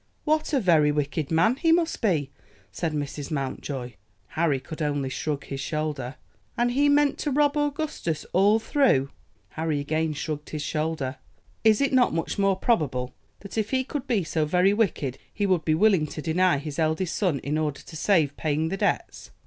[0.23, 2.31] "What a very wicked man he must be!"
[2.71, 3.29] said Mrs.
[3.29, 3.93] Mountjoy.
[4.29, 6.15] Harry could only shrug his shoulder.
[6.57, 9.11] "And he meant to rob Augustus all through?"
[9.49, 11.17] Harry again shrugged his shoulder.
[11.63, 15.45] "Is it not much more probable that if he could be so very wicked he
[15.45, 19.29] would be willing to deny his eldest son in order to save paying the debts?"